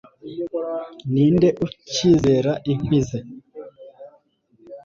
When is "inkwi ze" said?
2.71-3.19